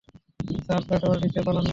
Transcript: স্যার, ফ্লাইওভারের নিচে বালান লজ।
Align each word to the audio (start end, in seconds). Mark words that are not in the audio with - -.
স্যার, 0.65 0.81
ফ্লাইওভারের 0.85 1.21
নিচে 1.23 1.39
বালান 1.45 1.63
লজ। 1.63 1.69